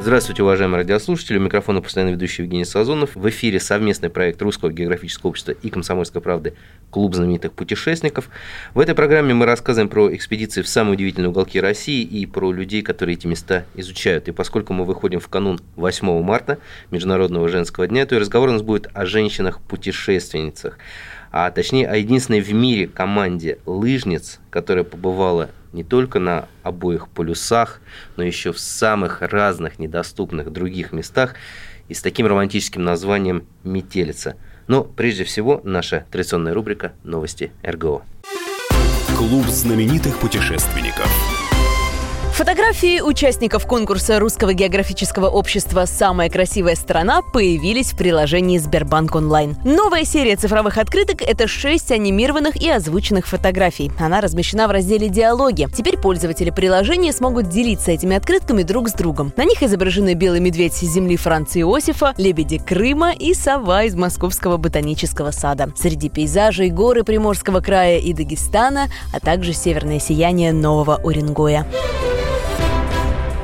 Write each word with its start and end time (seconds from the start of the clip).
Здравствуйте, 0.00 0.44
уважаемые 0.44 0.82
радиослушатели. 0.82 1.38
У 1.38 1.40
микрофона 1.40 1.82
постоянно 1.82 2.10
ведущий 2.10 2.42
Евгений 2.42 2.64
Сазонов. 2.64 3.16
В 3.16 3.28
эфире 3.30 3.58
совместный 3.58 4.10
проект 4.10 4.40
Русского 4.40 4.72
географического 4.72 5.30
общества 5.30 5.50
и 5.50 5.70
Комсомольской 5.70 6.22
правды 6.22 6.54
«Клуб 6.90 7.16
знаменитых 7.16 7.52
путешественников». 7.52 8.30
В 8.74 8.78
этой 8.78 8.94
программе 8.94 9.34
мы 9.34 9.44
рассказываем 9.44 9.88
про 9.88 10.14
экспедиции 10.14 10.62
в 10.62 10.68
самые 10.68 10.94
удивительные 10.94 11.30
уголки 11.30 11.60
России 11.60 12.02
и 12.02 12.26
про 12.26 12.52
людей, 12.52 12.82
которые 12.82 13.16
эти 13.16 13.26
места 13.26 13.64
изучают. 13.74 14.28
И 14.28 14.32
поскольку 14.32 14.72
мы 14.72 14.84
выходим 14.84 15.18
в 15.18 15.26
канун 15.26 15.60
8 15.74 16.22
марта, 16.22 16.58
Международного 16.92 17.48
женского 17.48 17.88
дня, 17.88 18.06
то 18.06 18.14
и 18.14 18.18
разговор 18.18 18.50
у 18.50 18.52
нас 18.52 18.62
будет 18.62 18.88
о 18.94 19.04
женщинах-путешественницах 19.04 20.78
а 21.30 21.50
точнее 21.50 21.88
о 21.88 21.96
единственной 21.96 22.40
в 22.40 22.52
мире 22.52 22.86
команде 22.86 23.58
лыжниц, 23.66 24.40
которая 24.50 24.84
побывала 24.84 25.50
не 25.72 25.84
только 25.84 26.18
на 26.18 26.48
обоих 26.62 27.08
полюсах, 27.08 27.80
но 28.16 28.22
еще 28.22 28.52
в 28.52 28.58
самых 28.58 29.22
разных 29.22 29.78
недоступных 29.78 30.52
других 30.52 30.92
местах 30.92 31.34
и 31.88 31.94
с 31.94 32.02
таким 32.02 32.26
романтическим 32.26 32.82
названием 32.82 33.44
«Метелица». 33.64 34.36
Но 34.66 34.84
прежде 34.84 35.24
всего 35.24 35.60
наша 35.64 36.04
традиционная 36.10 36.54
рубрика 36.54 36.92
«Новости 37.02 37.52
РГО». 37.62 38.02
Клуб 39.16 39.46
знаменитых 39.46 40.18
путешественников– 40.18 41.10
Фотографии 42.38 43.00
участников 43.00 43.66
конкурса 43.66 44.20
Русского 44.20 44.52
географического 44.52 45.26
общества 45.26 45.86
«Самая 45.86 46.30
красивая 46.30 46.76
страна» 46.76 47.20
появились 47.20 47.90
в 47.90 47.96
приложении 47.96 48.58
Сбербанк 48.58 49.16
Онлайн. 49.16 49.56
Новая 49.64 50.04
серия 50.04 50.36
цифровых 50.36 50.78
открыток– 50.78 51.20
это 51.26 51.48
шесть 51.48 51.90
анимированных 51.90 52.54
и 52.54 52.70
озвученных 52.70 53.26
фотографий. 53.26 53.90
Она 53.98 54.20
размещена 54.20 54.68
в 54.68 54.70
разделе 54.70 55.08
«Диалоги». 55.08 55.66
Теперь 55.76 55.98
пользователи 55.98 56.50
приложения 56.50 57.12
смогут 57.12 57.48
делиться 57.48 57.90
этими 57.90 58.14
открытками 58.14 58.62
друг 58.62 58.88
с 58.88 58.92
другом. 58.92 59.32
На 59.36 59.44
них 59.44 59.60
изображены 59.64 60.14
белый 60.14 60.38
медведь 60.38 60.76
земли 60.76 61.16
Франца 61.16 61.58
Иосифа, 61.58 62.14
лебеди 62.18 62.58
Крыма 62.58 63.14
и 63.14 63.34
сова 63.34 63.82
из 63.82 63.96
Московского 63.96 64.58
ботанического 64.58 65.32
сада. 65.32 65.72
Среди 65.76 66.08
пейзажей 66.08 66.70
горы 66.70 67.02
Приморского 67.02 67.58
края 67.58 67.98
и 67.98 68.12
Дагестана, 68.12 68.86
а 69.12 69.18
также 69.18 69.52
северное 69.52 69.98
сияние 69.98 70.52
Нового 70.52 71.00
Уренгоя. 71.02 71.66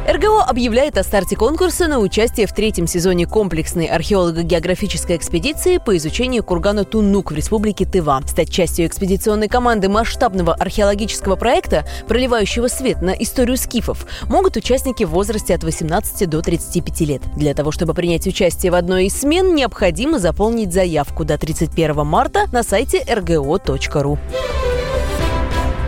РГО 0.07 0.45
объявляет 0.45 0.99
о 0.99 1.03
старте 1.03 1.35
конкурса 1.35 1.89
на 1.89 1.99
участие 1.99 2.47
в 2.47 2.53
третьем 2.53 2.87
сезоне 2.87 3.27
комплексной 3.27 3.87
археолого-географической 3.87 5.17
экспедиции 5.17 5.79
по 5.79 5.97
изучению 5.97 6.45
кургана 6.45 6.85
Туннук 6.85 7.31
в 7.33 7.35
республике 7.35 7.87
Тыва. 7.87 8.21
Стать 8.27 8.51
частью 8.51 8.87
экспедиционной 8.87 9.49
команды 9.49 9.89
масштабного 9.89 10.53
археологического 10.53 11.37
проекта, 11.37 11.87
проливающего 12.07 12.69
свет 12.69 13.01
на 13.01 13.13
историю 13.13 13.57
скифов, 13.57 14.07
могут 14.29 14.59
участники 14.59 15.05
в 15.05 15.11
возрасте 15.11 15.55
от 15.55 15.65
18 15.65 16.29
до 16.29 16.43
35 16.43 17.01
лет. 17.01 17.23
Для 17.35 17.55
того, 17.55 17.73
чтобы 17.73 17.95
принять 17.95 18.27
участие 18.27 18.73
в 18.73 18.75
одной 18.75 19.07
из 19.07 19.19
смен, 19.19 19.55
необходимо 19.55 20.19
заполнить 20.19 20.75
заявку 20.75 21.25
до 21.25 21.39
31 21.39 22.05
марта 22.05 22.45
на 22.53 22.63
сайте 22.63 23.03
rgo.ru. 23.09 24.19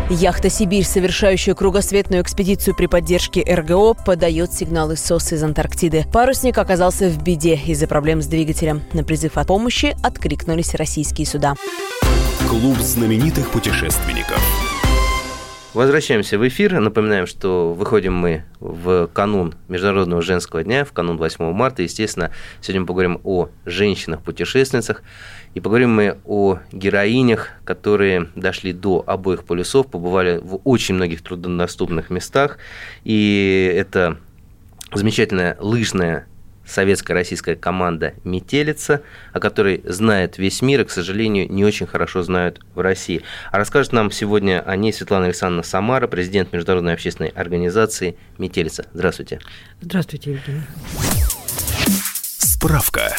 Яхта 0.09 0.49
«Сибирь», 0.49 0.85
совершающая 0.85 1.55
кругосветную 1.55 2.23
экспедицию 2.23 2.77
при 2.77 2.87
поддержке 2.87 3.43
РГО, 3.43 3.95
подает 3.95 4.53
сигналы 4.53 4.97
СОС 4.97 5.33
из 5.33 5.43
Антарктиды. 5.43 6.05
Парусник 6.13 6.59
оказался 6.59 7.09
в 7.09 7.21
беде 7.25 7.57
из-за 7.67 7.89
проблем 7.89 8.23
с 8.23 8.27
двигателем. 8.27 8.83
На 8.93 9.03
призыв 9.03 9.37
о 9.37 9.45
помощи 9.45 9.97
откликнулись 10.05 10.75
российские 10.75 11.27
суда. 11.27 11.57
Клуб 12.49 12.79
знаменитых 12.79 13.51
путешественников. 13.51 14.41
Возвращаемся 15.77 16.39
в 16.39 16.49
эфир. 16.49 16.81
Напоминаем, 16.81 17.27
что 17.27 17.75
выходим 17.75 18.15
мы 18.15 18.45
в 18.61 19.09
канун 19.09 19.57
Международного 19.69 20.23
женского 20.23 20.65
дня, 20.65 20.87
в 20.87 20.93
канун 20.93 21.19
8 21.19 21.53
марта. 21.53 21.83
Естественно, 21.83 22.31
сегодня 22.63 22.81
мы 22.81 22.87
поговорим 22.87 23.21
о 23.25 23.51
женщинах-путешественницах. 23.67 25.03
И 25.53 25.61
поговорим 25.61 25.95
мы 25.95 26.17
о 26.25 26.61
героинях, 26.73 27.51
которые 27.65 28.31
дошли 28.35 28.73
до 28.73 29.05
обоих 29.07 29.45
полюсов, 29.45 29.89
побывали 29.89 30.41
в 30.43 30.63
очень 30.65 30.95
многих 30.95 31.21
труднодоступных 31.21 32.09
местах. 32.09 32.57
И 33.05 33.71
это 33.77 34.17
замечательная 34.95 35.59
лыжная 35.61 36.27
советская 36.67 37.15
российская 37.17 37.57
команда 37.57 38.15
«Метелица», 38.25 39.03
о 39.33 39.41
которой 39.41 39.83
знает 39.85 40.39
весь 40.39 40.63
мир 40.63 40.83
и, 40.83 40.85
к 40.85 40.91
сожалению, 40.91 41.51
не 41.51 41.65
очень 41.65 41.87
хорошо 41.87 42.23
знают 42.23 42.61
в 42.75 42.81
России. 42.81 43.23
А 43.53 43.59
расскажет 43.59 43.93
нам 43.93 44.11
сегодня 44.11 44.61
о 44.61 44.77
ней 44.77 44.93
Светлана 44.93 45.27
Александровна 45.27 45.63
Самара, 45.63 46.07
президент 46.07 46.53
Международной 46.53 46.95
общественной 46.95 47.31
организации 47.31 48.17
«Метелица». 48.39 48.87
Здравствуйте. 48.93 49.41
Здравствуйте, 49.81 50.33
Евгений. 50.33 50.63
Справка. 52.39 53.17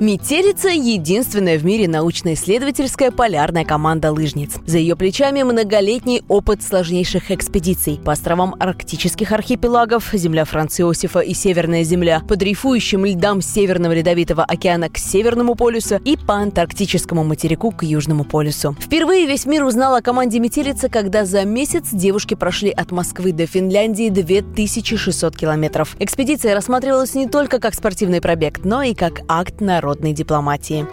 Метелица– 0.00 0.68
единственная 0.70 1.58
в 1.58 1.64
мире 1.66 1.86
научно-исследовательская 1.86 3.10
полярная 3.10 3.66
команда 3.66 4.10
лыжниц. 4.12 4.54
За 4.64 4.78
ее 4.78 4.96
плечами 4.96 5.42
многолетний 5.42 6.22
опыт 6.26 6.62
сложнейших 6.62 7.30
экспедиций 7.30 8.00
по 8.02 8.12
островам 8.12 8.56
арктических 8.58 9.30
архипелагов, 9.30 10.08
земля 10.14 10.46
Франца 10.46 10.90
и 10.90 11.34
Северная 11.34 11.84
земля, 11.84 12.22
по 12.26 12.36
дрейфующим 12.36 13.04
льдам 13.04 13.42
Северного 13.42 13.92
Ледовитого 13.92 14.42
океана 14.42 14.88
к 14.88 14.96
Северному 14.96 15.54
полюсу 15.54 15.96
и 16.02 16.16
по 16.16 16.36
антарктическому 16.36 17.22
материку 17.22 17.70
к 17.70 17.82
Южному 17.82 18.24
полюсу. 18.24 18.74
Впервые 18.80 19.26
весь 19.26 19.44
мир 19.44 19.64
узнал 19.64 19.96
о 19.96 20.00
команде 20.00 20.38
Метелица, 20.38 20.88
когда 20.88 21.26
за 21.26 21.44
месяц 21.44 21.90
девушки 21.92 22.32
прошли 22.32 22.70
от 22.70 22.90
Москвы 22.90 23.32
до 23.32 23.44
Финляндии 23.44 24.08
2600 24.08 25.36
километров. 25.36 25.94
Экспедиция 25.98 26.54
рассматривалась 26.54 27.14
не 27.14 27.28
только 27.28 27.58
как 27.58 27.74
спортивный 27.74 28.22
пробег, 28.22 28.64
но 28.64 28.80
и 28.82 28.94
как 28.94 29.20
акт 29.28 29.60
народа 29.60 29.89
международной 29.90 30.12
дипломатии. 30.12 30.86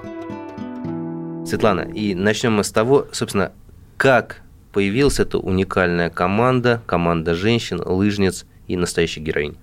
Светлана, 1.46 1.82
и 1.82 2.16
начнем 2.16 2.54
мы 2.54 2.64
с 2.64 2.72
того, 2.72 3.06
собственно, 3.12 3.52
как 3.98 4.42
появилась 4.74 5.20
эта 5.20 5.38
уникальная 5.38 6.10
команда, 6.10 6.82
команда 6.86 7.36
женщин, 7.36 7.82
лыжниц 7.86 8.46
и 8.68 8.76
настоящих 8.76 9.24
героинь. 9.24 9.56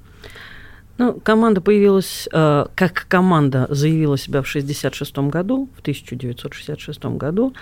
Ну, 0.96 1.20
команда 1.24 1.60
появилась, 1.60 2.28
э, 2.32 2.66
как 2.76 3.06
команда 3.08 3.66
заявила 3.68 4.16
себя 4.16 4.42
в 4.42 4.46
1966 4.46 5.28
году, 5.28 5.68
в 5.76 5.80
1966 5.80 7.16
году. 7.16 7.52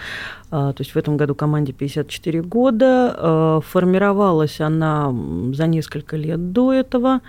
Э, 0.50 0.72
то 0.76 0.76
есть 0.78 0.94
в 0.94 0.98
этом 0.98 1.16
году 1.16 1.34
команде 1.34 1.72
54 1.72 2.42
года. 2.42 3.16
Э, 3.16 3.60
формировалась 3.66 4.60
она 4.60 5.14
за 5.54 5.66
несколько 5.66 6.16
лет 6.18 6.52
до 6.52 6.74
этого 6.74 7.20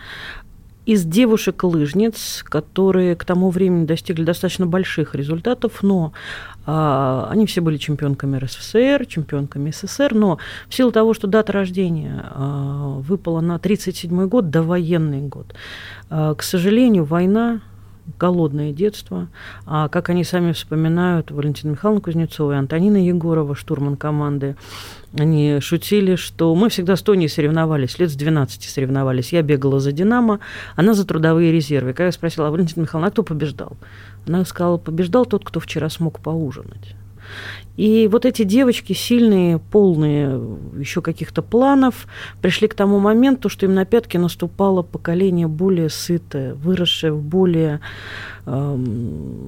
из 0.86 1.06
девушек-лыжниц, 1.06 2.44
которые 2.44 3.16
к 3.16 3.24
тому 3.24 3.50
времени 3.50 3.86
достигли 3.86 4.24
достаточно 4.24 4.66
больших 4.66 5.16
результатов, 5.16 5.82
но 5.82 6.14
а, 6.66 7.28
они 7.32 7.46
все 7.46 7.62
были 7.62 7.78
чемпионками 7.78 8.38
РСФСР, 8.38 9.06
чемпионками 9.06 9.72
СССР, 9.72 10.14
но 10.14 10.40
в 10.68 10.76
силу 10.76 10.92
того, 10.92 11.14
что 11.14 11.28
дата 11.28 11.52
рождения 11.54 12.26
а, 12.32 13.00
выпала 13.00 13.42
на 13.42 13.56
1937 13.56 14.28
год, 14.28 14.50
довоенный 14.50 15.22
год, 15.22 15.54
а, 16.10 16.36
к 16.36 16.44
сожалению, 16.44 17.06
война 17.06 17.62
голодное 18.20 18.72
детство. 18.72 19.28
А 19.66 19.88
как 19.90 20.10
они 20.10 20.24
сами 20.24 20.52
вспоминают, 20.52 21.32
Валентина 21.32 21.72
Михайловна 21.72 22.02
Кузнецова 22.02 22.54
и 22.54 22.56
Антонина 22.56 22.98
Егорова, 22.98 23.56
штурман 23.56 23.96
команды, 23.98 24.56
они 25.18 25.60
шутили, 25.62 26.16
что 26.16 26.54
мы 26.56 26.70
всегда 26.70 26.96
с 26.96 27.02
Тоней 27.02 27.30
соревновались, 27.30 28.00
лет 28.00 28.10
с 28.10 28.16
12 28.16 28.64
соревновались. 28.64 29.32
Я 29.32 29.42
бегала 29.42 29.80
за 29.80 29.92
«Динамо», 29.92 30.40
она 30.76 30.94
за 30.94 31.06
трудовые 31.06 31.52
резервы. 31.52 31.94
Когда 31.94 32.08
я 32.08 32.12
спросила, 32.12 32.48
а 32.48 32.52
Валентина 32.52 32.84
Михайловна, 32.84 33.10
а 33.10 33.12
кто 33.12 33.24
побеждал? 33.24 33.78
Она 34.28 34.44
сказала, 34.46 34.78
побеждал 34.78 35.26
тот, 35.26 35.46
кто 35.46 35.60
вчера 35.60 35.90
смог 35.90 36.20
поужинать. 36.20 36.96
И 37.76 38.08
вот 38.08 38.26
эти 38.26 38.44
девочки, 38.44 38.94
сильные, 38.94 39.58
полные 39.58 40.40
еще 40.78 41.02
каких-то 41.02 41.42
планов, 41.42 42.08
пришли 42.42 42.68
к 42.68 42.76
тому 42.76 43.00
моменту, 43.00 43.50
что 43.50 43.66
им 43.66 43.74
на 43.74 43.84
пятки 43.84 44.18
наступало 44.18 44.84
поколение 44.84 45.48
более 45.48 45.90
сытое, 45.90 46.54
выросшее 46.54 47.14
в 47.14 47.24
более 47.24 47.80
э, 48.46 48.76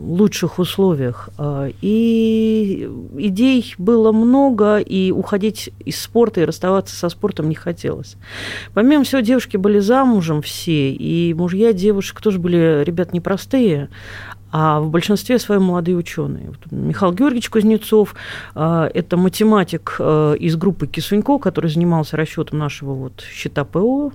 лучших 0.07 0.57
условиях. 0.57 1.29
А, 1.37 1.69
и 1.81 2.89
идей 3.17 3.75
было 3.77 4.11
много, 4.11 4.77
и 4.77 5.11
уходить 5.11 5.69
из 5.85 6.01
спорта 6.01 6.41
и 6.41 6.45
расставаться 6.45 6.95
со 6.95 7.09
спортом 7.09 7.47
не 7.47 7.55
хотелось. 7.55 8.15
Помимо 8.73 9.03
всего, 9.03 9.21
девушки 9.21 9.57
были 9.57 9.77
замужем 9.77 10.41
все, 10.41 10.91
и 10.91 11.35
мужья 11.35 11.73
девушек 11.73 12.21
тоже 12.21 12.39
были 12.39 12.83
ребят 12.83 13.13
непростые, 13.13 13.89
а 14.51 14.79
в 14.79 14.89
большинстве 14.89 15.39
своем 15.39 15.63
молодые 15.63 15.97
ученые. 15.97 16.53
Михаил 16.71 17.13
Георгиевич 17.13 17.49
Кузнецов 17.49 18.15
а,– 18.53 18.89
это 18.93 19.17
математик 19.17 19.97
а, 19.99 20.33
из 20.33 20.55
группы 20.55 20.87
Кисунько, 20.87 21.39
который 21.39 21.69
занимался 21.69 22.15
расчетом 22.17 22.59
нашего 22.59 22.93
вот 22.93 23.21
счета 23.21 23.65
ПО, 23.65 24.13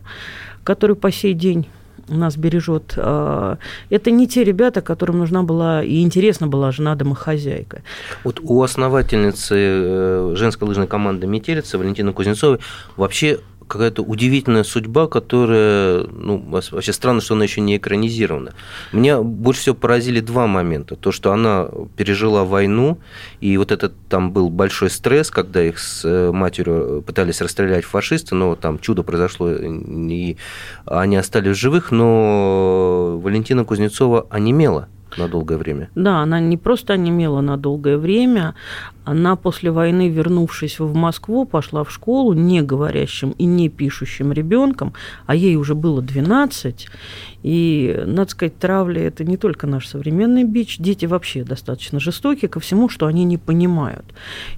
который 0.65 0.97
по 0.97 1.11
сей 1.13 1.35
день 1.35 1.69
нас 2.09 2.37
бережет. 2.37 2.95
А, 2.97 3.59
это 3.89 4.11
не 4.11 4.27
те 4.27 4.45
ребята, 4.45 4.81
которым 4.81 5.19
нужна 5.19 5.43
была 5.43 5.83
и 5.83 6.03
интересна 6.03 6.47
была 6.47 6.73
жена 6.73 6.95
домохозяйка. 6.95 7.83
Вот 8.25 8.41
у 8.43 8.63
основательницы 8.63 9.55
э, 9.59 10.35
женской 10.37 10.67
лыжной 10.67 10.87
команды 10.87 11.27
«Метелица» 11.27 11.79
Валентины 11.79 12.13
Кузнецовой 12.13 12.61
вообще 12.97 13.41
какая-то 13.71 14.03
удивительная 14.03 14.65
судьба, 14.65 15.07
которая, 15.07 16.05
ну, 16.05 16.39
вообще 16.71 16.93
странно, 16.93 17.21
что 17.21 17.35
она 17.35 17.45
еще 17.45 17.61
не 17.61 17.77
экранизирована. 17.77 18.53
Меня 18.93 19.23
больше 19.23 19.61
всего 19.61 19.75
поразили 19.77 20.21
два 20.21 20.47
момента. 20.47 20.97
То, 20.97 21.13
что 21.13 21.33
она 21.33 21.69
пережила 21.97 22.45
войну, 22.45 22.99
и 23.41 23.57
вот 23.57 23.71
этот 23.71 23.95
там 24.09 24.33
был 24.33 24.51
большой 24.51 24.91
стресс, 24.91 25.31
когда 25.31 25.63
их 25.63 25.79
с 25.79 26.05
э, 26.05 26.33
матерью 26.33 27.03
пытались 27.07 27.41
расстрелять 27.41 27.85
фашисты, 27.85 28.35
но 28.35 28.57
там 28.57 28.79
чудо 28.79 29.03
произошло, 29.03 29.53
и 29.53 30.37
они 30.87 31.17
остались 31.17 31.57
в 31.57 31.61
живых, 31.61 31.93
но 31.93 33.21
Валентина 33.23 33.65
Кузнецова 33.65 34.27
онемела 34.31 34.89
на 35.17 35.29
долгое 35.29 35.59
время. 35.59 35.89
Да, 35.95 36.19
она 36.19 36.41
не 36.41 36.57
просто 36.57 36.95
онемела 36.95 37.41
на 37.41 37.57
долгое 37.57 37.97
время, 37.97 38.55
она 39.05 39.37
после 39.37 39.71
войны, 39.71 40.09
вернувшись 40.09 40.79
в 40.79 40.95
Москву, 40.95 41.45
пошла 41.45 41.83
в 41.85 41.91
школу 41.91 42.33
не 42.33 42.63
говорящим 42.63 43.31
и 43.31 43.45
не 43.45 43.69
пишущим 43.69 44.33
ребенком, 44.33 44.93
а 45.27 45.35
ей 45.35 45.57
уже 45.57 45.75
было 45.75 46.03
12. 46.03 46.89
И, 47.43 48.03
надо 48.07 48.31
сказать, 48.31 48.59
травля– 48.59 49.03
это 49.07 49.25
не 49.25 49.37
только 49.37 49.67
наш 49.67 49.87
современный 49.87 50.45
бич. 50.45 50.79
Дети 50.79 51.07
вообще 51.07 51.43
достаточно 51.43 51.99
жестоки 51.99 52.47
ко 52.47 52.61
всему, 52.61 52.89
что 52.89 53.07
они 53.07 53.25
не 53.25 53.39
понимают. 53.39 54.05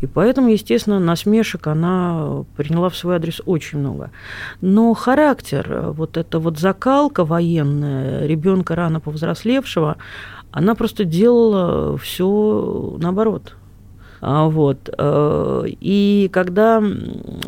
И 0.01 0.07
поэтому, 0.07 0.49
естественно, 0.49 0.99
насмешек 0.99 1.67
она 1.67 2.45
приняла 2.57 2.89
в 2.89 2.97
свой 2.97 3.17
адрес 3.17 3.41
очень 3.47 3.79
много. 3.79 4.11
Но 4.61 4.93
характер, 4.95 5.93
вот 5.93 6.17
эта 6.17 6.39
вот 6.39 6.59
закалка 6.59 7.25
военная 7.25 8.27
ребенка 8.27 8.75
рано 8.75 9.01
повзрослевшего, 9.01 9.97
она 10.51 10.75
просто 10.75 11.05
делала 11.05 11.97
все 11.99 12.97
наоборот. 12.99 13.55
А, 14.25 14.49
вот. 14.49 14.89
Э, 14.97 15.65
и 15.67 16.31
когда 16.33 16.81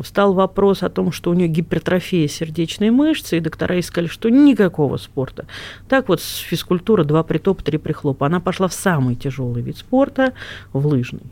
встал 0.02 0.34
вопрос 0.34 0.82
о 0.82 0.90
том, 0.90 1.12
что 1.12 1.30
у 1.30 1.34
нее 1.34 1.46
гипертрофия 1.46 2.26
сердечной 2.26 2.90
мышцы, 2.90 3.36
и 3.36 3.40
доктора 3.40 3.76
ей 3.76 3.82
сказали, 3.82 4.08
что 4.08 4.28
никакого 4.28 4.96
спорта. 4.96 5.46
Так 5.88 6.08
вот, 6.08 6.20
с 6.20 6.38
физкультуры 6.38 7.04
два 7.04 7.22
притопа, 7.22 7.62
три 7.62 7.78
прихлопа. 7.78 8.26
Она 8.26 8.40
пошла 8.40 8.66
в 8.66 8.74
самый 8.74 9.14
тяжелый 9.14 9.62
вид 9.62 9.78
спорта, 9.78 10.32
в 10.72 10.84
лыжный. 10.84 11.22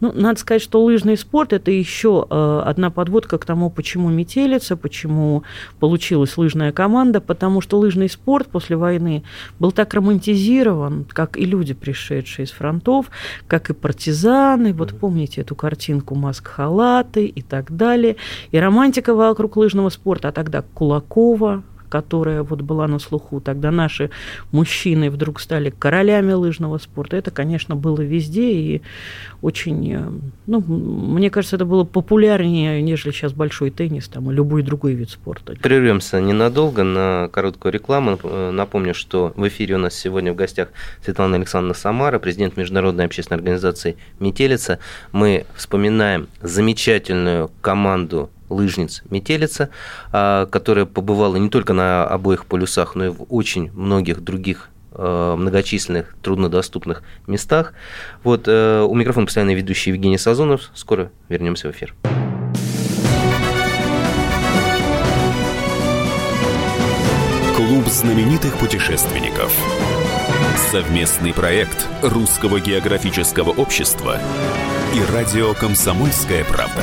Ну, 0.00 0.12
надо 0.12 0.38
сказать, 0.40 0.62
что 0.62 0.82
лыжный 0.82 1.16
спорт– 1.16 1.52
это 1.54 1.70
еще 1.70 2.26
э, 2.28 2.62
одна 2.64 2.90
подводка 2.90 3.38
к 3.38 3.44
тому, 3.44 3.70
почему 3.70 4.08
метелица, 4.08 4.76
почему 4.76 5.42
получилась 5.80 6.36
лыжная 6.36 6.72
команда, 6.72 7.20
потому 7.20 7.60
что 7.60 7.78
лыжный 7.78 8.08
спорт 8.08 8.48
после 8.48 8.76
войны 8.76 9.22
был 9.58 9.72
так 9.72 9.92
романтизирован, 9.94 11.06
как 11.08 11.36
и 11.36 11.44
люди, 11.44 11.74
пришедшие 11.74 12.44
из 12.44 12.50
фронтов, 12.50 13.10
как 13.46 13.70
и 13.70 13.74
партизаны. 13.74 14.72
Вот 14.72 14.98
помните 14.98 15.40
эту 15.40 15.54
картинку 15.54 16.14
«Маск-халаты» 16.14 17.26
и 17.26 17.42
так 17.42 17.74
далее. 17.76 18.16
И 18.50 18.58
романтика 18.58 19.14
вокруг 19.14 19.56
лыжного 19.56 19.88
спорта, 19.88 20.28
а 20.28 20.32
тогда 20.32 20.62
Кулакова, 20.62 21.62
которая 21.88 22.42
вот 22.42 22.62
была 22.62 22.86
на 22.86 22.98
слуху, 22.98 23.40
тогда 23.40 23.70
наши 23.70 24.10
мужчины 24.52 25.10
вдруг 25.10 25.40
стали 25.40 25.70
королями 25.70 26.32
лыжного 26.32 26.78
спорта. 26.78 27.16
Это, 27.16 27.30
конечно, 27.30 27.76
было 27.76 28.00
везде 28.00 28.52
и 28.52 28.82
очень, 29.42 29.92
э, 29.92 30.02
ну, 30.46 30.60
мне 30.60 31.30
кажется, 31.30 31.56
это 31.56 31.64
было 31.64 31.84
популярнее, 31.84 32.82
нежели 32.82 33.12
сейчас 33.12 33.32
большой 33.32 33.70
теннис 33.70 34.08
там, 34.08 34.30
и 34.30 34.34
любой 34.34 34.62
другой 34.62 34.94
вид 34.94 35.10
спорта. 35.10 35.54
Прервемся 35.62 36.20
ненадолго 36.20 36.82
на 36.82 37.28
короткую 37.32 37.72
рекламу. 37.72 38.18
Э, 38.22 38.50
напомню, 38.50 38.94
что 38.94 39.32
в 39.36 39.46
эфире 39.48 39.76
у 39.76 39.78
нас 39.78 39.94
сегодня 39.94 40.32
в 40.32 40.36
гостях 40.36 40.68
Светлана 41.04 41.36
Александровна 41.36 41.74
Самара, 41.74 42.18
президент 42.18 42.56
Международной 42.56 43.04
общественной 43.04 43.38
организации 43.38 43.96
«Метелица». 44.18 44.78
Мы 45.12 45.46
вспоминаем 45.54 46.28
замечательную 46.42 47.50
команду 47.60 48.30
лыжниц 48.48 49.02
Метелица, 49.10 49.70
а, 50.12 50.46
которая 50.46 50.86
побывала 50.86 51.36
не 51.36 51.48
только 51.48 51.72
на 51.72 52.04
обоих 52.04 52.46
полюсах, 52.46 52.94
но 52.94 53.06
и 53.06 53.08
в 53.08 53.26
очень 53.28 53.70
многих 53.72 54.22
других 54.22 54.70
а, 54.92 55.36
многочисленных 55.36 56.16
труднодоступных 56.22 57.02
местах. 57.26 57.74
Вот 58.22 58.44
э, 58.46 58.80
у 58.82 58.94
микрофона 58.94 59.26
постоянно 59.26 59.54
ведущий 59.54 59.90
Евгений 59.90 60.18
Сазонов. 60.18 60.70
Скоро 60.74 61.10
вернемся 61.28 61.68
в 61.68 61.72
эфир. 61.72 61.94
Клуб 67.56 67.86
знаменитых 67.88 68.56
путешественников. 68.58 69.54
Совместный 70.70 71.34
проект 71.34 71.86
Русского 72.02 72.60
географического 72.60 73.50
общества 73.50 74.18
и 74.94 75.12
радио 75.12 75.52
«Комсомольская 75.54 76.44
правда». 76.44 76.82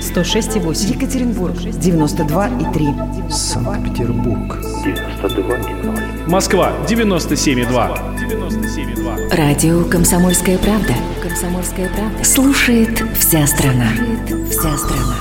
106,8. 0.00 0.94
Екатеринбург. 0.94 1.54
92,3. 1.56 3.30
Санкт-Петербург. 3.30 4.58
92,0. 4.84 6.28
Москва. 6.28 6.72
97,2. 6.88 9.36
Радио 9.36 9.84
«Комсомольская 9.84 10.58
правда». 10.58 10.94
«Комсомольская 11.22 11.88
правда». 11.90 12.24
Слушает 12.24 13.00
вся 13.18 13.46
страна. 13.46 13.92
Слушает 13.92 14.48
вся 14.50 14.76
страна. 14.76 15.14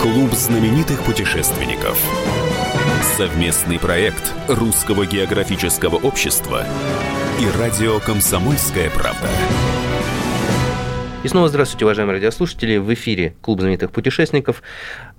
Клуб 0.00 0.32
знаменитых 0.32 1.02
путешественников. 1.02 1.98
Совместный 3.16 3.78
проект 3.78 4.32
Русского 4.48 5.06
географического 5.06 5.96
общества 5.96 6.66
и 7.40 7.48
радио 7.58 7.98
«Комсомольская 8.00 8.90
правда». 8.90 9.28
И 11.24 11.28
снова 11.28 11.48
здравствуйте, 11.48 11.84
уважаемые 11.84 12.16
радиослушатели. 12.16 12.76
В 12.76 12.92
эфире 12.94 13.34
Клуб 13.40 13.60
знаменитых 13.60 13.90
путешественников. 13.90 14.62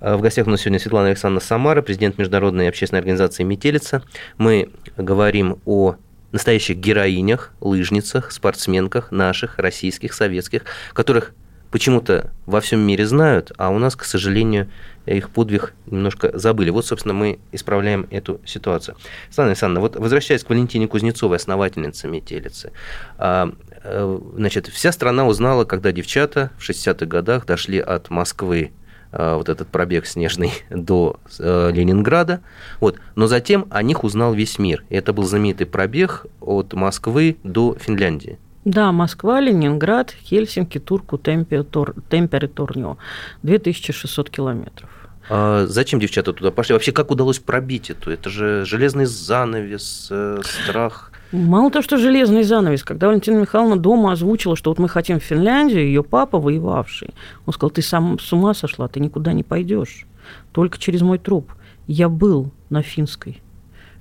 Э, 0.00 0.16
в 0.16 0.20
гостях 0.20 0.46
у 0.46 0.50
нас 0.50 0.60
сегодня 0.60 0.78
Светлана 0.78 1.08
Александровна 1.08 1.46
Самара, 1.46 1.82
президент 1.82 2.16
Международной 2.16 2.68
общественной 2.68 3.00
организации 3.00 3.42
«Метелица». 3.42 4.02
Мы 4.38 4.70
говорим 4.96 5.58
о 5.66 5.96
настоящих 6.32 6.78
героинях, 6.78 7.52
лыжницах, 7.60 8.30
спортсменках 8.30 9.10
наших, 9.10 9.58
российских, 9.58 10.14
советских, 10.14 10.62
которых 10.92 11.34
почему-то 11.70 12.32
во 12.46 12.60
всем 12.60 12.80
мире 12.80 13.06
знают, 13.06 13.52
а 13.56 13.70
у 13.70 13.78
нас, 13.78 13.96
к 13.96 14.04
сожалению, 14.04 14.68
их 15.06 15.30
подвиг 15.30 15.74
немножко 15.86 16.36
забыли. 16.36 16.70
Вот, 16.70 16.86
собственно, 16.86 17.14
мы 17.14 17.38
исправляем 17.52 18.06
эту 18.10 18.40
ситуацию. 18.44 18.96
Светлана 19.28 19.50
Александровна, 19.50 19.80
вот 19.80 19.96
возвращаясь 19.96 20.42
к 20.42 20.50
Валентине 20.50 20.88
Кузнецовой, 20.88 21.36
основательнице 21.36 22.08
«Метелицы», 22.08 22.72
а, 23.18 23.52
э, 23.84 24.18
значит, 24.34 24.66
вся 24.68 24.92
страна 24.92 25.26
узнала, 25.26 25.64
когда 25.64 25.92
девчата 25.92 26.50
в 26.58 26.68
60-х 26.68 27.06
годах 27.06 27.46
дошли 27.46 27.78
от 27.78 28.10
Москвы 28.10 28.72
а, 29.12 29.36
вот 29.36 29.48
этот 29.48 29.68
пробег 29.68 30.06
снежный 30.06 30.52
до 30.70 31.20
э, 31.38 31.70
Ленинграда. 31.72 32.40
Вот. 32.80 32.98
Но 33.14 33.26
затем 33.26 33.66
о 33.70 33.82
них 33.82 34.04
узнал 34.04 34.34
весь 34.34 34.58
мир. 34.58 34.84
И 34.88 34.96
это 34.96 35.12
был 35.12 35.24
знаменитый 35.24 35.66
пробег 35.66 36.26
от 36.40 36.72
Москвы 36.74 37.36
до 37.42 37.76
Финляндии. 37.78 38.38
Да, 38.66 38.90
Москва, 38.90 39.40
Ленинград, 39.40 40.10
Хельсинки, 40.10 40.78
Турку, 40.78 41.18
Темпе, 41.18 41.62
Тор, 41.62 41.94
Темпер 42.10 42.46
и 42.46 42.48
Торнио. 42.48 42.96
2600 43.44 44.28
километров. 44.28 44.90
А 45.30 45.66
зачем 45.68 46.00
девчата 46.00 46.32
туда 46.32 46.50
пошли? 46.50 46.72
Вообще, 46.72 46.90
как 46.90 47.12
удалось 47.12 47.38
пробить 47.38 47.90
эту? 47.90 48.10
Это 48.10 48.28
же 48.28 48.64
железный 48.64 49.06
занавес, 49.06 50.08
э, 50.10 50.40
страх. 50.42 51.12
Мало 51.30 51.70
того, 51.70 51.84
что 51.84 51.96
железный 51.96 52.42
занавес, 52.42 52.82
когда 52.82 53.06
Валентина 53.06 53.38
Михайловна 53.40 53.76
дома 53.76 54.10
озвучила, 54.10 54.56
что 54.56 54.72
вот 54.72 54.80
мы 54.80 54.88
хотим 54.88 55.20
в 55.20 55.22
Финляндию, 55.22 55.84
ее 55.84 56.02
папа, 56.02 56.40
воевавший, 56.40 57.10
он 57.46 57.52
сказал, 57.52 57.70
ты 57.70 57.82
сам 57.82 58.18
с 58.18 58.32
ума 58.32 58.52
сошла, 58.52 58.88
ты 58.88 58.98
никуда 58.98 59.32
не 59.32 59.44
пойдешь, 59.44 60.06
только 60.50 60.76
через 60.78 61.02
мой 61.02 61.18
труп. 61.18 61.52
Я 61.86 62.08
был 62.08 62.50
на 62.68 62.82
финской. 62.82 63.40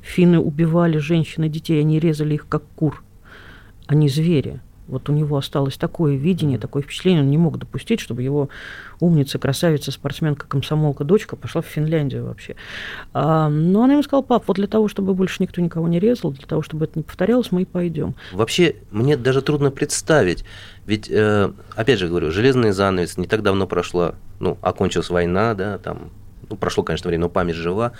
Финны 0.01 0.39
убивали 0.39 0.97
женщин 0.97 1.43
и 1.43 1.49
детей, 1.49 1.81
они 1.81 1.99
резали 1.99 2.33
их 2.33 2.47
как 2.47 2.63
кур. 2.75 3.03
Они 3.87 4.09
звери. 4.09 4.59
Вот 4.87 5.09
у 5.09 5.13
него 5.13 5.37
осталось 5.37 5.77
такое 5.77 6.15
видение, 6.15 6.59
такое 6.59 6.83
впечатление, 6.83 7.23
он 7.23 7.31
не 7.31 7.39
мог 7.39 7.57
допустить, 7.57 7.99
чтобы 7.99 8.21
его 8.21 8.49
умница, 8.99 9.39
красавица, 9.39 9.91
спортсменка, 9.91 10.47
комсомолка, 10.47 11.03
дочка 11.03 11.35
пошла 11.35 11.61
в 11.61 11.65
Финляндию 11.65 12.25
вообще. 12.25 12.55
А, 13.11 13.49
но 13.49 13.83
она 13.83 13.93
ему 13.93 14.03
сказала, 14.03 14.21
пап, 14.21 14.43
вот 14.47 14.57
для 14.57 14.67
того, 14.67 14.87
чтобы 14.87 15.15
больше 15.15 15.41
никто 15.41 15.59
никого 15.59 15.87
не 15.87 15.99
резал, 15.99 16.31
для 16.31 16.45
того, 16.45 16.61
чтобы 16.61 16.85
это 16.85 16.99
не 16.99 17.03
повторялось, 17.03 17.51
мы 17.51 17.63
и 17.63 17.65
пойдем. 17.65 18.13
Вообще, 18.31 18.75
мне 18.91 19.17
даже 19.17 19.41
трудно 19.41 19.71
представить, 19.71 20.45
ведь, 20.85 21.09
э, 21.09 21.51
опять 21.75 21.97
же 21.97 22.07
говорю, 22.07 22.31
железный 22.31 22.71
занавес 22.71 23.17
не 23.17 23.25
так 23.25 23.41
давно 23.41 23.65
прошла, 23.65 24.13
ну, 24.39 24.59
окончилась 24.61 25.09
война, 25.09 25.55
да, 25.55 25.79
там, 25.79 26.11
ну, 26.47 26.57
прошло, 26.57 26.83
конечно, 26.83 27.07
время, 27.07 27.23
но 27.23 27.29
память 27.29 27.55
жива. 27.55 27.93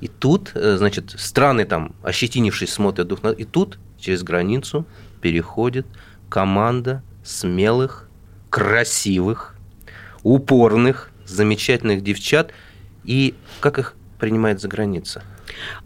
И 0.00 0.08
тут, 0.08 0.50
э, 0.54 0.76
значит, 0.78 1.14
страны 1.16 1.64
там, 1.64 1.94
ощетинившись, 2.02 2.72
смотрят 2.72 3.06
друг 3.06 3.22
на 3.22 3.28
и 3.28 3.44
тут 3.44 3.78
через 3.98 4.24
границу 4.24 4.84
переходит 5.24 5.86
команда 6.28 7.02
смелых, 7.24 8.10
красивых, 8.50 9.56
упорных, 10.22 11.10
замечательных 11.24 12.04
девчат. 12.04 12.52
И 13.04 13.34
как 13.60 13.78
их 13.78 13.94
принимает 14.18 14.60
за 14.60 14.68
граница? 14.68 15.22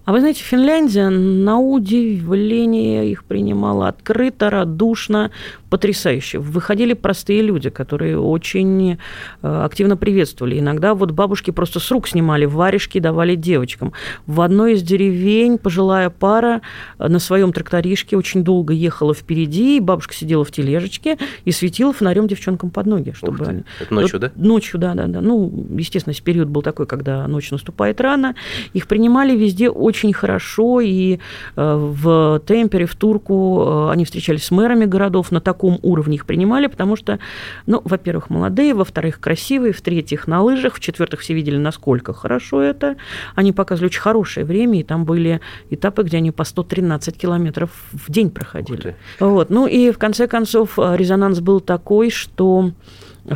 А 0.05 0.13
вы 0.13 0.21
знаете, 0.21 0.43
Финляндия 0.43 1.09
на 1.09 1.59
удивление 1.59 3.11
их 3.11 3.25
принимала 3.25 3.89
открыто, 3.89 4.49
радушно, 4.49 5.31
потрясающе. 5.69 6.39
Выходили 6.39 6.95
простые 6.95 7.43
люди, 7.43 7.69
которые 7.69 8.19
очень 8.19 8.93
э, 8.93 8.97
активно 9.43 9.97
приветствовали. 9.97 10.59
Иногда 10.59 10.95
вот 10.95 11.11
бабушки 11.11 11.51
просто 11.51 11.79
с 11.79 11.91
рук 11.91 12.09
снимали 12.09 12.47
варежки, 12.47 12.99
давали 12.99 13.35
девочкам. 13.35 13.93
В 14.27 14.41
одной 14.41 14.75
из 14.75 14.83
деревень 14.83 15.59
пожилая 15.59 16.09
пара 16.09 16.63
э, 16.99 17.09
на 17.09 17.19
своем 17.19 17.53
тракторишке 17.53 18.17
очень 18.17 18.45
долго 18.45 18.73
ехала 18.73 19.13
впереди, 19.13 19.77
и 19.77 19.81
бабушка 19.81 20.15
сидела 20.15 20.45
в 20.45 20.51
тележечке 20.51 21.19
и 21.45 21.53
светила 21.53 21.93
фонарем 21.93 22.29
девчонкам 22.29 22.71
под 22.71 22.87
ноги. 22.87 23.13
Чтобы 23.13 23.45
они... 23.45 23.63
Это 23.81 23.93
ночью, 23.93 24.21
да? 24.21 24.33
Ночью, 24.37 24.81
да, 24.81 24.95
да, 24.95 25.07
да. 25.07 25.21
Ну, 25.21 25.67
естественно, 25.77 26.15
период 26.23 26.49
был 26.49 26.63
такой, 26.63 26.87
когда 26.87 27.27
ночь 27.27 27.51
наступает 27.51 28.01
рано. 28.01 28.35
Их 28.73 28.87
принимали 28.87 29.37
везде 29.37 29.48
очень 29.71 30.13
хорошо, 30.13 30.81
и 30.81 31.15
э, 31.15 31.19
в 31.57 32.43
Темпере, 32.47 32.87
в 32.87 32.95
Турку 32.95 33.89
они 33.89 34.05
встречались 34.05 34.45
с 34.45 34.51
мэрами 34.51 34.85
городов 34.85 35.31
на 35.31 35.41
таком 35.41 35.59
таком 35.59 35.79
уровне 35.83 36.17
их 36.17 36.25
принимали, 36.27 36.69
потому 36.69 36.97
что, 36.97 37.19
ну, 37.67 37.83
во-первых, 37.85 38.31
молодые, 38.31 38.75
во-вторых, 38.75 39.19
красивые, 39.19 39.73
в-третьих, 39.73 40.29
на 40.29 40.43
лыжах, 40.43 40.75
в-четвертых, 40.75 41.21
все 41.21 41.35
видели, 41.35 41.57
насколько 41.57 42.13
хорошо 42.13 42.61
это. 42.61 42.97
Они 43.35 43.53
показывали 43.53 43.89
очень 43.89 44.01
хорошее 44.01 44.47
время, 44.47 44.79
и 44.79 44.83
там 44.83 45.05
были 45.05 45.41
этапы, 45.71 46.03
где 46.03 46.19
они 46.19 46.31
по 46.31 46.45
113 46.45 47.19
километров 47.19 47.71
в 47.93 48.11
день 48.11 48.31
проходили. 48.31 48.95
Вот. 49.21 49.51
Ну 49.51 49.67
и 49.67 49.91
в 49.91 49.99
конце 49.99 50.29
концов 50.29 50.79
резонанс 50.79 51.41
был 51.41 51.61
такой, 51.61 52.11
что 52.11 52.71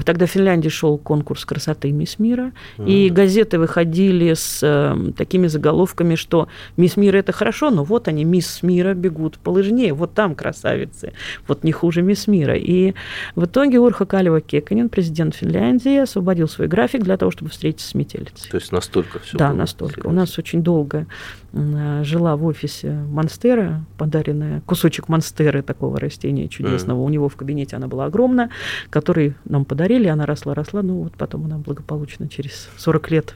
Тогда 0.05 0.27
в 0.27 0.31
Финляндии 0.31 0.69
шел 0.69 0.99
конкурс 0.99 1.45
красоты 1.45 1.93
Мисс 1.93 2.19
Мира, 2.19 2.53
mm-hmm. 2.79 2.87
и 2.89 3.11
газеты 3.11 3.59
выходили 3.59 4.35
с 4.35 4.61
э, 4.63 5.13
такими 5.17 5.47
заголовками, 5.47 6.15
что 6.15 6.49
Мисс 6.77 6.97
Мира 6.97 7.19
это 7.19 7.33
хорошо, 7.33 7.71
но 7.71 7.85
вот 7.85 8.09
они, 8.09 8.25
Мисс 8.25 8.63
Мира, 8.63 8.95
бегут 8.95 9.39
по 9.39 9.51
лыжне, 9.51 9.93
вот 9.93 10.15
там 10.15 10.35
красавицы, 10.35 11.13
вот 11.47 11.65
не 11.65 11.73
хуже 11.73 12.03
Мисс 12.03 12.27
Мира. 12.27 12.57
И 12.57 12.95
в 13.35 13.45
итоге 13.45 13.79
Урха 13.79 14.07
Калева 14.07 14.41
Кеканин, 14.41 14.89
президент 14.89 15.35
Финляндии, 15.35 15.99
освободил 15.99 16.49
свой 16.49 16.69
график 16.69 17.03
для 17.03 17.17
того, 17.17 17.31
чтобы 17.31 17.51
встретиться 17.51 17.89
с 17.89 17.95
метелицей. 17.95 18.51
То 18.51 18.57
есть 18.57 18.73
настолько 18.73 19.19
все 19.19 19.37
Да, 19.37 19.53
настолько. 19.53 20.07
У 20.07 20.13
нас 20.13 20.39
очень 20.39 20.63
долго 20.63 21.07
э, 21.53 22.03
жила 22.05 22.37
в 22.37 22.45
офисе 22.47 22.93
Монстера, 22.93 23.85
подаренная 23.99 24.63
кусочек 24.63 25.09
Монстеры, 25.09 25.63
такого 25.63 26.01
растения 26.01 26.49
чудесного. 26.49 27.01
Mm-hmm. 27.01 27.07
У 27.07 27.09
него 27.11 27.29
в 27.29 27.37
кабинете 27.37 27.77
она 27.77 27.89
была 27.89 28.07
огромная, 28.07 28.51
который 28.91 29.35
нам 29.45 29.65
подарили 29.65 29.82
подарили, 29.83 30.07
она 30.07 30.27
росла, 30.27 30.55
росла, 30.55 30.83
ну 30.83 31.03
вот 31.03 31.15
потом 31.15 31.47
она 31.47 31.59
благополучно 31.59 32.29
через 32.29 32.69
40 32.77 33.11
лет 33.11 33.35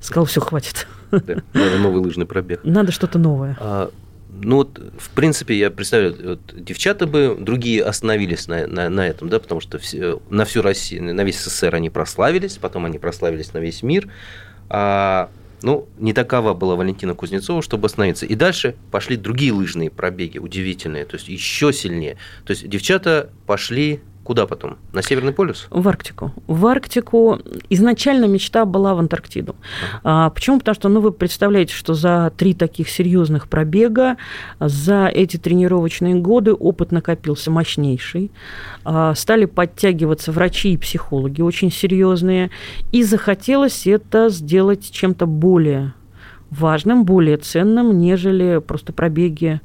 сказала, 0.00 0.26
все, 0.26 0.40
хватит. 0.40 0.86
Да, 1.10 1.42
надо 1.54 1.78
новый 1.78 2.00
лыжный 2.00 2.24
пробег. 2.24 2.60
Надо 2.62 2.92
что-то 2.92 3.18
новое. 3.18 3.56
А, 3.58 3.90
ну 4.30 4.56
вот, 4.56 4.78
в 4.96 5.10
принципе, 5.10 5.58
я 5.58 5.70
представляю, 5.70 6.14
вот, 6.22 6.40
девчата 6.54 7.08
бы, 7.08 7.36
другие 7.40 7.82
остановились 7.82 8.46
на, 8.46 8.68
на, 8.68 8.88
на 8.88 9.08
этом, 9.08 9.28
да, 9.28 9.40
потому 9.40 9.60
что 9.60 9.78
все, 9.78 10.20
на 10.30 10.44
всю 10.44 10.62
Россию, 10.62 11.14
на 11.14 11.24
весь 11.24 11.40
СССР 11.40 11.74
они 11.74 11.90
прославились, 11.90 12.58
потом 12.58 12.84
они 12.84 12.98
прославились 12.98 13.52
на 13.52 13.58
весь 13.58 13.82
мир. 13.82 14.08
А, 14.68 15.30
ну, 15.62 15.88
не 15.98 16.12
такова 16.12 16.54
была 16.54 16.76
Валентина 16.76 17.14
Кузнецова, 17.14 17.60
чтобы 17.60 17.86
остановиться. 17.86 18.24
И 18.24 18.36
дальше 18.36 18.76
пошли 18.92 19.16
другие 19.16 19.52
лыжные 19.52 19.90
пробеги, 19.90 20.38
удивительные, 20.38 21.06
то 21.06 21.16
есть 21.16 21.28
еще 21.28 21.72
сильнее. 21.72 22.18
То 22.44 22.52
есть 22.52 22.68
девчата 22.68 23.30
пошли 23.46 24.00
Куда 24.28 24.46
потом? 24.46 24.76
На 24.92 25.02
Северный 25.02 25.32
полюс? 25.32 25.68
В 25.70 25.88
Арктику. 25.88 26.32
В 26.46 26.66
Арктику 26.66 27.38
изначально 27.70 28.26
мечта 28.26 28.66
была 28.66 28.94
в 28.94 28.98
Антарктиду. 28.98 29.56
Ага. 30.02 30.26
А, 30.26 30.28
почему? 30.28 30.58
Потому 30.58 30.74
что, 30.74 30.88
ну, 30.90 31.00
вы 31.00 31.12
представляете, 31.12 31.72
что 31.72 31.94
за 31.94 32.30
три 32.36 32.52
таких 32.52 32.90
серьезных 32.90 33.48
пробега, 33.48 34.18
за 34.60 35.06
эти 35.06 35.38
тренировочные 35.38 36.16
годы 36.16 36.52
опыт 36.52 36.92
накопился 36.92 37.50
мощнейший. 37.50 38.30
А, 38.84 39.14
стали 39.14 39.46
подтягиваться 39.46 40.30
врачи 40.30 40.74
и 40.74 40.76
психологи 40.76 41.40
очень 41.40 41.72
серьезные. 41.72 42.50
И 42.92 43.04
захотелось 43.04 43.86
это 43.86 44.28
сделать 44.28 44.90
чем-то 44.90 45.24
более 45.24 45.94
важным, 46.50 47.06
более 47.06 47.38
ценным, 47.38 47.98
нежели 47.98 48.58
просто 48.58 48.92
пробеги 48.92 49.62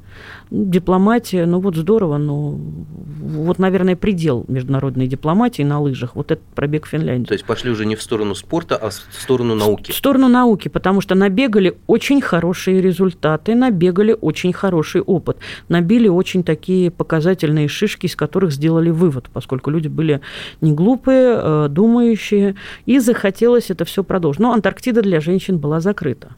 дипломатия, 0.52 1.46
ну 1.46 1.60
вот 1.60 1.76
здорово, 1.76 2.18
но 2.18 2.52
вот, 2.52 3.60
наверное, 3.60 3.96
предел 3.96 4.46
международной 4.48 5.08
дипломатии 5.08 5.64
на 5.64 5.80
лыжах, 5.80 6.16
вот 6.16 6.32
этот 6.32 6.44
пробег 6.56 6.86
в 6.86 6.90
Финляндии. 6.90 7.28
То 7.28 7.34
есть 7.34 7.46
пошли 7.46 7.72
уже 7.72 7.86
не 7.86 7.96
в 7.96 8.02
сторону 8.02 8.36
спорта, 8.36 8.76
а 8.76 8.90
в 8.90 8.94
сторону 8.94 9.56
науки. 9.56 9.92
В 9.92 9.96
сторону 9.96 10.28
науки, 10.28 10.68
потому 10.68 11.02
что 11.02 11.16
набегали 11.16 11.78
очень 11.88 12.22
хорошие 12.22 12.82
результаты, 12.82 13.56
набегали 13.56 14.16
очень 14.20 14.54
хороший 14.54 15.02
опыт, 15.02 15.38
набили 15.70 16.08
очень 16.08 16.44
такие 16.44 16.92
показательные 16.92 17.68
шишки, 17.68 18.06
из 18.06 18.16
которых 18.16 18.52
сделали 18.52 18.92
вывод, 18.92 19.30
поскольку 19.34 19.72
люди 19.72 19.88
были 19.88 20.22
не 20.62 20.74
глупые, 20.74 21.40
э, 21.42 21.68
думающие, 21.70 22.56
и 22.86 23.00
захотелось 23.00 23.72
это 23.72 23.86
все 23.86 24.04
продолжить. 24.04 24.40
Но 24.40 24.54
Антарктида 24.54 25.02
для 25.02 25.20
женщин 25.20 25.58
была 25.58 25.80
закрыта. 25.80 26.30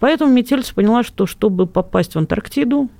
Поэтому 0.00 0.32
Метельца 0.32 0.74
поняла, 0.74 1.02
что 1.02 1.26
чтобы 1.26 1.66
попасть 1.66 2.14
в 2.14 2.18
Антарктиду, 2.18 2.90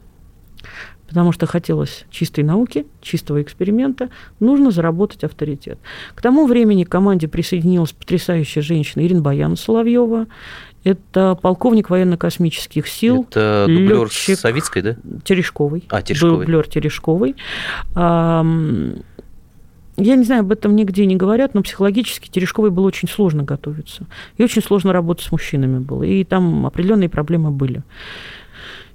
потому 1.09 1.33
что 1.33 1.47
хотелось 1.47 2.06
чистой 2.11 2.44
науки, 2.44 2.87
чистого 3.00 3.40
эксперимента, 3.42 4.09
нужно 4.40 4.71
заработать 4.71 5.23
авторитет. 5.25 5.78
К 6.14 6.23
тому 6.23 6.47
времени 6.47 6.85
к 6.85 6.88
команде 6.88 7.28
присоединилась 7.28 7.92
потрясающая 7.92 8.62
женщина 8.62 9.02
Ирина 9.02 9.21
Баяна 9.21 9.56
Соловьева. 9.56 10.26
Это 10.83 11.38
полковник 11.40 11.88
военно-космических 11.88 12.88
сил. 12.88 13.26
Это 13.30 13.66
дублер 13.68 14.11
Савицкой, 14.11 14.83
да? 14.83 14.97
Терешковой. 15.25 15.85
А, 15.88 16.02
Терешковой. 16.02 16.40
Дублер 16.40 16.68
Терешковой. 16.68 17.37
Я 19.97 20.16
не 20.16 20.25
знаю, 20.25 20.40
об 20.40 20.50
этом 20.50 20.75
нигде 20.75 21.06
не 21.06 21.14
говорят, 21.14 21.54
но 21.54 21.62
психологически 21.62 22.28
Терешковой 22.28 22.71
было 22.71 22.87
очень 22.87 23.09
сложно 23.09 23.44
готовиться. 23.44 24.06
И 24.37 24.42
очень 24.42 24.61
сложно 24.61 24.92
работать 24.92 25.25
с 25.25 25.30
мужчинами 25.30 25.78
было. 25.78 26.02
И 26.02 26.25
там 26.25 26.66
определенные 26.66 27.09
проблемы 27.09 27.52
были. 27.52 27.85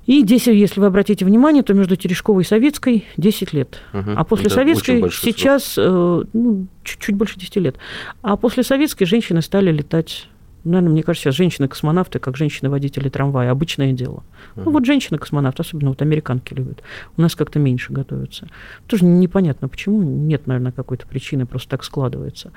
И 0.10 0.24
10, 0.24 0.48
если 0.56 0.80
вы 0.80 0.88
обратите 0.88 1.24
внимание, 1.24 1.62
то 1.62 1.76
между 1.76 1.96
Терешковой 1.96 2.42
и 2.42 2.46
Советской 2.46 3.06
10 3.18 3.54
лет. 3.54 3.80
Угу. 3.94 4.14
А 4.16 4.24
после 4.24 4.50
да, 4.50 4.56
Советской 4.56 5.08
сейчас 5.12 5.76
э, 5.78 6.24
ну, 6.34 6.66
чуть-чуть 6.84 7.14
больше 7.14 7.40
10 7.40 7.56
лет. 7.58 7.76
А 8.24 8.36
после 8.36 8.64
Советской 8.64 9.06
женщины 9.06 9.44
стали 9.44 9.72
летать 9.72 10.28
Наверное, 10.70 10.92
мне 10.92 11.04
кажется, 11.04 11.26
сейчас 11.26 11.36
женщины-космонавты, 11.36 12.20
как 12.20 12.38
женщины-водители 12.38 13.10
трамвая, 13.10 13.52
обычное 13.52 13.92
дело. 13.92 14.24
Uh-huh. 14.56 14.64
Ну, 14.66 14.72
вот 14.72 14.86
женщины-космонавт, 14.86 15.60
особенно 15.60 15.90
вот 15.90 16.02
американки 16.02 16.54
любят. 16.54 16.84
У 17.18 17.22
нас 17.22 17.36
как-то 17.36 17.60
меньше 17.60 17.92
готовятся. 17.92 18.48
Тоже 18.88 19.06
непонятно, 19.06 19.68
почему. 19.68 20.02
Нет, 20.02 20.48
наверное, 20.48 20.72
какой-то 20.72 21.08
причины, 21.08 21.46
просто 21.46 21.70
так 21.70 21.84
складывается. 21.84 22.52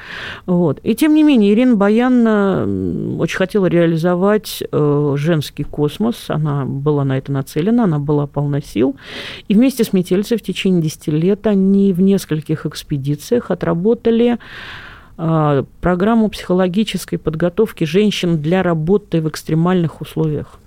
Вот. 0.47 0.81
И 0.83 0.95
тем 0.95 1.14
не 1.14 1.23
менее, 1.23 1.52
Ирина 1.52 1.76
Баян 1.76 3.19
очень 3.19 3.37
хотела 3.37 3.66
реализовать 3.66 4.62
э, 4.71 5.14
женский 5.16 5.64
космос. 5.64 6.26
Она 6.28 6.64
была 6.64 7.04
на 7.04 7.19
это 7.19 7.33
нацелена, 7.33 7.85
она 7.85 7.99
была 7.99 8.26
полна 8.26 8.61
сил. 8.61 8.97
И 9.49 9.54
вместе 9.54 9.85
с 9.85 9.92
Метельцей 9.92 10.37
в 10.37 10.42
течение 10.42 10.83
10 10.83 11.09
лет 11.09 11.47
они 11.47 11.92
в 11.92 12.00
нескольких 12.00 12.66
экспедициях 12.66 13.50
отработали 13.50 14.38
программу 15.81 16.29
психологической 16.29 17.19
подготовки 17.19 17.85
женщин 17.85 18.41
для 18.41 18.62
работы 18.62 19.21
в 19.21 19.29
экстремальных 19.29 20.00
условиях. 20.00 20.59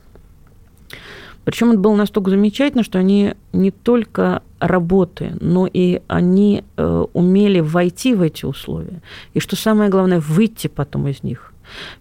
Причем 1.44 1.72
это 1.72 1.80
было 1.80 1.96
настолько 1.96 2.32
замечательно, 2.32 2.84
что 2.84 2.98
они 2.98 3.36
не 3.54 3.70
только 3.70 4.42
работы, 4.60 5.34
но 5.40 5.68
и 5.72 6.02
они 6.08 6.64
э, 6.76 7.06
умели 7.14 7.60
войти 7.60 8.16
в 8.16 8.22
эти 8.24 8.46
условия. 8.46 9.02
И 9.36 9.40
что 9.40 9.56
самое 9.56 9.92
главное, 9.92 10.20
выйти 10.20 10.68
потом 10.68 11.08
из 11.08 11.22
них. 11.22 11.54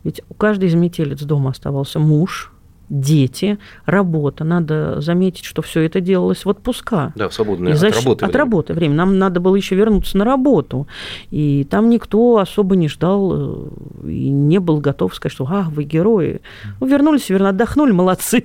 Ведь 0.03 0.23
у 0.31 0.35
каждой 0.35 0.71
из 0.71 0.75
метелец 0.75 1.21
дома 1.23 1.51
оставался 1.51 1.99
муж, 1.99 2.54
дети, 2.89 3.59
работа. 3.87 4.45
Надо 4.45 5.01
заметить, 5.01 5.45
что 5.45 5.63
все 5.63 5.83
это 5.83 6.01
делалось 6.01 6.45
в 6.45 6.49
отпуска. 6.49 7.13
Да, 7.17 7.29
в 7.29 7.35
свободное 7.35 7.73
И 7.73 7.75
от 7.75 7.83
защ- 7.83 7.97
работы 7.97 8.25
От 8.27 8.37
работы 8.37 8.73
время. 8.75 8.95
Нам 8.95 9.19
надо 9.19 9.41
было 9.41 9.57
еще 9.57 9.75
вернуться 9.75 10.19
на 10.19 10.25
работу. 10.25 10.87
И 11.31 11.65
там 11.65 11.89
никто 11.91 12.39
особо 12.39 12.77
не 12.77 12.89
ждал 12.89 13.33
э, 13.35 14.11
и 14.11 14.29
не 14.29 14.59
был 14.59 14.81
готов 14.81 15.15
сказать, 15.15 15.33
что 15.33 15.47
«а, 15.49 15.63
вы 15.71 15.85
герои». 15.85 16.41
Ну, 16.81 16.87
вернулись, 16.87 17.29
верно, 17.31 17.51
отдохнули, 17.51 17.93
молодцы. 17.93 18.45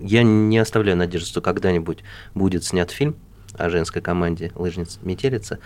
Я 0.00 0.22
не 0.22 0.58
оставляю 0.58 0.96
надежды, 0.96 1.28
что 1.28 1.40
когда-нибудь 1.40 1.98
будет 2.34 2.64
снят 2.64 2.90
фильм 2.90 3.16
о 3.54 3.68
женской 3.68 4.00
команде 4.00 4.50
лыжниц 4.54 4.98
Метелица. 5.02 5.58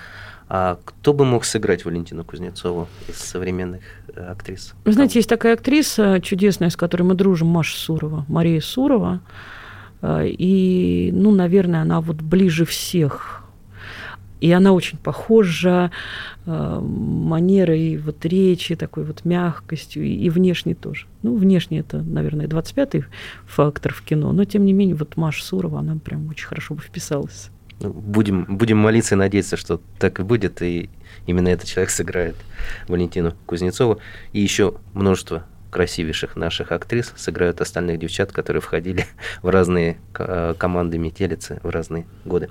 А 0.49 0.79
кто 0.85 1.13
бы 1.13 1.25
мог 1.25 1.45
сыграть 1.45 1.85
Валентину 1.85 2.25
Кузнецову 2.25 2.87
из 3.09 3.17
современных 3.17 3.83
э, 4.15 4.31
актрис? 4.31 4.75
Вы 4.85 4.93
знаете, 4.93 5.19
есть 5.19 5.29
такая 5.29 5.55
актриса 5.55 6.21
чудесная, 6.21 6.71
с 6.71 6.77
которой 6.77 7.03
мы 7.03 7.15
дружим, 7.15 7.49
Маша 7.49 7.77
Сурова, 7.77 8.25
Мария 8.29 8.61
Сурова. 8.61 9.21
Э, 10.03 10.25
И, 10.27 11.11
ну, 11.13 11.33
наверное, 11.33 11.83
она 11.83 12.01
вот 12.01 12.17
ближе 12.17 12.65
всех. 12.65 13.43
И 14.41 14.53
она 14.53 14.73
очень 14.73 14.99
похожа 14.99 15.91
э, 16.45 16.81
манерой 16.81 17.97
вот 17.97 18.25
речи, 18.25 18.77
такой 18.77 19.05
вот 19.05 19.25
мягкостью, 19.25 20.05
и, 20.05 20.15
и 20.15 20.31
внешне 20.31 20.75
тоже. 20.77 21.07
Ну, 21.23 21.37
внешне 21.37 21.81
это, 21.81 22.03
наверное, 22.03 22.47
25-й 22.47 23.05
фактор 23.47 23.93
в 23.93 24.03
кино, 24.03 24.31
но 24.33 24.45
тем 24.45 24.65
не 24.65 24.73
менее, 24.73 24.95
вот 24.95 25.17
Маша 25.17 25.43
Сурова, 25.43 25.81
она 25.81 25.97
прям 25.97 26.29
очень 26.29 26.47
хорошо 26.47 26.75
бы 26.75 26.83
вписалась. 26.83 27.51
Будем, 27.81 28.45
будем 28.57 28.79
молиться 28.79 29.15
и 29.15 29.19
надеяться, 29.19 29.57
что 29.57 29.81
так 29.99 30.19
и 30.21 30.23
будет, 30.23 30.63
и 30.63 30.89
именно 31.27 31.49
этот 31.49 31.67
человек 31.67 31.91
сыграет 31.91 32.37
Валентину 32.89 33.35
Кузнецову. 33.47 34.01
И 34.33 34.41
еще 34.41 34.77
множество 34.95 35.45
красивейших 35.71 36.37
наших 36.37 36.73
актрис 36.73 37.13
сыграют 37.17 37.61
остальных 37.61 37.99
девчат, 37.99 38.33
которые 38.33 38.63
входили 38.63 39.07
в 39.43 39.49
разные 39.51 39.99
э, 40.19 40.55
команды 40.57 40.97
метелицы 40.97 41.61
в 41.63 41.69
разные 41.69 42.07
годы. 42.25 42.49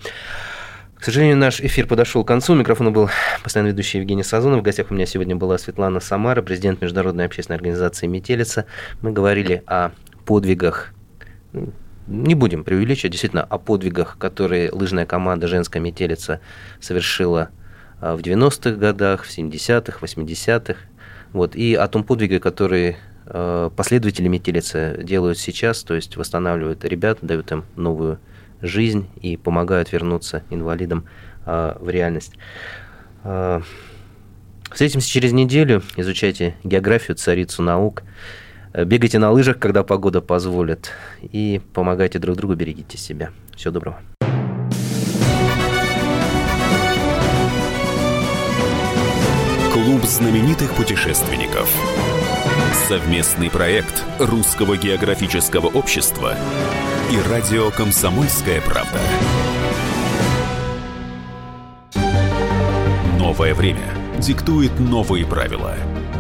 К 0.96 1.04
сожалению, 1.04 1.38
наш 1.38 1.60
эфир 1.60 1.88
подошел 1.88 2.24
к 2.24 2.28
концу. 2.28 2.54
У 2.54 2.56
микрофона 2.56 2.90
был 2.90 3.10
постоянно 3.44 3.70
ведущий 3.70 4.00
Евгений 4.00 4.24
Сазонов. 4.24 4.62
В 4.62 4.64
гостях 4.64 4.92
у 4.92 4.94
меня 4.94 5.06
сегодня 5.06 5.36
была 5.36 5.58
Светлана 5.58 6.00
Самара, 6.00 6.42
президент 6.42 6.82
Международной 6.82 7.26
общественной 7.26 7.58
организации 7.58 8.08
«Метелица». 8.08 8.66
Мы 9.02 9.12
говорили 9.12 9.62
о 9.68 9.92
подвигах 10.26 10.94
не 12.08 12.36
будем 12.36 12.64
преувеличивать, 12.64 13.12
действительно, 13.12 13.44
о 13.44 13.58
подвигах, 13.58 14.18
которые 14.18 14.72
лыжная 14.72 15.06
команда 15.06 15.48
«Женская 15.48 15.80
метелица» 15.80 16.40
совершила 16.80 17.50
а, 18.00 18.16
в 18.16 18.22
90-х 18.22 18.72
годах, 18.72 19.24
в 19.24 19.38
70-х, 19.38 20.00
80-х. 20.02 20.80
Вот, 21.34 21.56
и 21.56 21.74
о 21.76 21.88
том 21.88 22.04
подвиге, 22.04 22.40
который 22.40 22.96
э, 23.26 23.70
последователи 23.76 24.28
метелицы 24.30 25.02
делают 25.04 25.38
сейчас, 25.38 25.84
то 25.84 25.94
есть 25.94 26.16
восстанавливают 26.16 26.86
ребят, 26.86 27.18
дают 27.22 27.52
им 27.52 27.66
новую 27.76 28.20
жизнь 28.62 29.10
и 29.22 29.36
помогают 29.36 29.92
вернуться 29.92 30.44
инвалидам 30.50 31.06
э, 31.46 31.76
в 31.80 31.90
реальность. 31.90 32.34
Встретимся 34.72 35.10
через 35.10 35.32
неделю, 35.32 35.82
изучайте 35.96 36.56
географию, 36.64 37.16
царицу 37.16 37.64
наук, 37.64 38.04
бегайте 38.84 39.20
на 39.20 39.32
лыжах, 39.32 39.60
когда 39.60 39.84
погода 39.84 40.22
позволит, 40.22 40.92
и 41.22 41.62
помогайте 41.74 42.20
друг 42.20 42.36
другу, 42.36 42.56
берегите 42.56 42.98
себя. 42.98 43.30
Всего 43.56 43.74
доброго. 43.74 44.00
Клуб 49.72 50.04
знаменитых 50.04 50.74
путешественников. 50.74 51.70
Совместный 52.88 53.50
проект 53.50 54.04
Русского 54.20 54.78
географического 54.78 55.68
общества 55.68 56.36
и 57.12 57.30
радио 57.30 57.72
«Комсомольская 57.72 58.62
правда». 58.62 59.00
Новое 63.20 63.54
время 63.54 63.86
диктует 64.20 64.80
новые 64.80 65.26
правила. 65.26 65.76